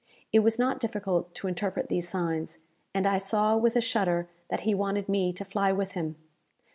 [0.33, 2.57] It was not difficult to interpret these signs,
[2.91, 6.15] and I saw with a shudder that he wanted me to fly with him.